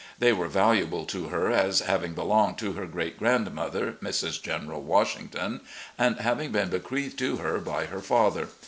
[0.17, 4.41] They were valuable to her as having belonged to her great grandmother (Mrs.
[4.41, 5.61] General Washington),
[5.95, 8.47] and having been bequeathed to her by her father.